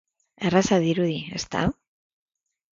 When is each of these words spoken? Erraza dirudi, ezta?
Erraza 0.49 0.79
dirudi, 0.85 1.19
ezta? 1.41 1.63